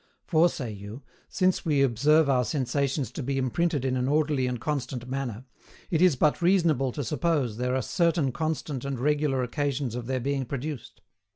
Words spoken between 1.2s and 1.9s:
since we